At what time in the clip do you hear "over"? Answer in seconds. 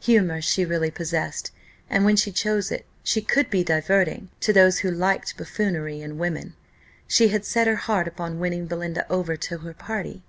9.08-9.36